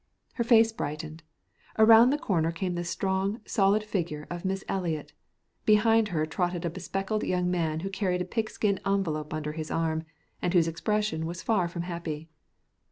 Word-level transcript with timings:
Her 0.33 0.43
face 0.43 0.71
brightened. 0.71 1.21
Around 1.77 2.09
the 2.09 2.17
corner 2.17 2.51
came 2.51 2.73
the 2.73 2.83
strong, 2.83 3.39
solid 3.45 3.83
figure 3.83 4.25
of 4.31 4.43
Miss 4.43 4.63
Eliot; 4.67 5.13
behind 5.63 6.07
her 6.07 6.25
trotted 6.25 6.65
a 6.65 6.71
bespectacled 6.71 7.23
young 7.23 7.51
man 7.51 7.81
who 7.81 7.89
carried 7.91 8.23
a 8.23 8.25
pigskin 8.25 8.79
envelope 8.83 9.31
under 9.31 9.51
his 9.51 9.69
arm 9.69 10.01
and 10.41 10.55
whose 10.55 10.67
expression 10.67 11.27
was 11.27 11.43
far 11.43 11.67
from 11.67 11.83
happy. 11.83 12.29